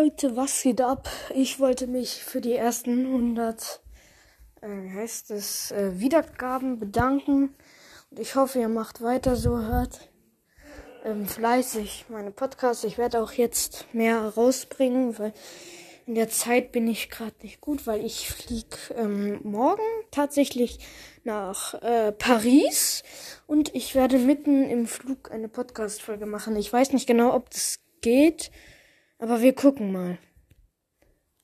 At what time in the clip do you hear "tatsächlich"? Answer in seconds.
20.12-20.78